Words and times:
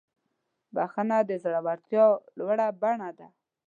بخښنه 0.75 1.17
د 1.29 1.31
زړورتیا 1.43 2.05
لوړه 2.37 2.67
بڼه 2.81 3.09
ده. 3.17 3.27